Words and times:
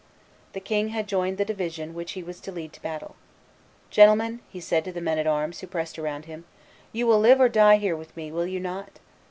The 0.53 0.59
king 0.59 0.87
had 0.87 1.05
joined 1.07 1.37
the 1.37 1.45
division 1.45 1.93
which 1.93 2.13
he 2.13 2.23
was 2.23 2.39
to 2.39 2.51
lead 2.51 2.73
to 2.73 2.81
battle. 2.81 3.15
"Gentlemen," 3.91 4.39
said 4.59 4.83
he 4.83 4.85
to 4.85 4.91
the 4.91 4.99
men 4.99 5.19
at 5.19 5.27
arms 5.27 5.59
who 5.59 5.67
pressed 5.67 5.99
around 5.99 6.25
him, 6.25 6.45
"you 6.91 7.05
will 7.05 7.19
live 7.19 7.39
or 7.39 7.49
die 7.49 7.77
here 7.77 7.95
with 7.95 8.17
me, 8.17 8.31
will 8.31 8.47
you 8.47 8.59
not?" 8.59 8.99